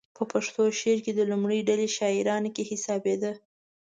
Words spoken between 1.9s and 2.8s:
شاعرانو کې